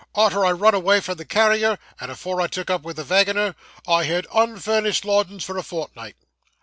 [0.15, 3.53] Arter I run away from the carrier, and afore I took up with the vaginer,
[3.87, 6.15] I had unfurnished lodgin's for a fortnight.